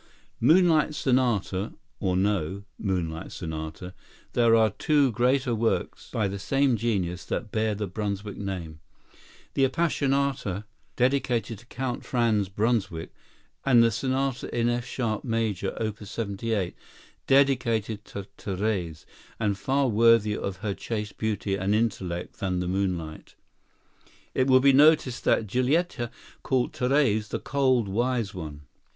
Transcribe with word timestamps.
"Moonlight 0.39 0.95
Sonata," 0.95 1.73
or 1.99 2.17
no 2.17 2.63
"Moonlight 2.79 3.31
Sonata," 3.31 3.93
there 4.33 4.55
are 4.55 4.71
two 4.79 5.11
greater 5.11 5.53
works 5.53 6.09
by 6.11 6.27
the 6.27 6.39
same 6.39 6.75
genius 6.75 7.23
that 7.23 7.51
bear 7.51 7.75
the 7.75 7.85
Brunswick 7.85 8.35
name,—the 8.37 9.63
"Appassionata," 9.63 10.65
dedicated 10.95 11.59
to 11.59 11.67
Count 11.67 12.03
Franz 12.03 12.49
Brunswick, 12.49 13.13
and 13.63 13.83
the 13.83 13.91
sonata 13.91 14.49
in 14.59 14.69
F 14.69 14.85
sharp 14.87 15.23
major, 15.23 15.77
Opus 15.79 16.09
78, 16.09 16.75
dedicated 17.27 18.03
to 18.05 18.23
Therese, 18.39 19.05
and 19.39 19.55
far 19.55 19.87
worthier 19.87 20.39
of 20.39 20.57
her 20.65 20.73
chaste 20.73 21.19
beauty 21.19 21.53
and 21.55 21.75
intellect 21.75 22.39
than 22.39 22.59
the 22.59 22.67
"Moonlight." 22.67 23.35
It 24.33 24.47
will 24.47 24.61
be 24.61 24.73
noticed 24.73 25.25
that 25.25 25.45
Giulietta 25.45 26.09
called 26.41 26.73
Therese 26.73 27.27
the 27.27 27.37
"cold, 27.37 27.87
wise 27.87 28.33
one." 28.33 28.61